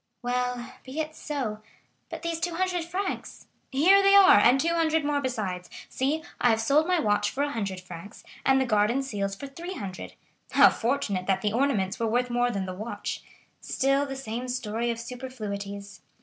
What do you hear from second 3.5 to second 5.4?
"Here they are, and 200 more